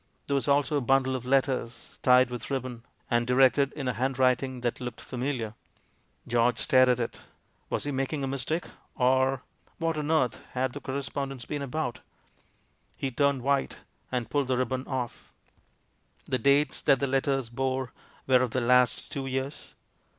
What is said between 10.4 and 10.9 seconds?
had the